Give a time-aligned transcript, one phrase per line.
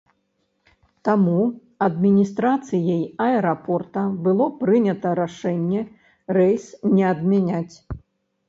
[1.09, 1.35] Таму
[1.87, 5.81] адміністрацыяй аэрапорта было прынята рашэнне
[6.39, 6.65] рэйс
[6.97, 7.75] не адмяняць.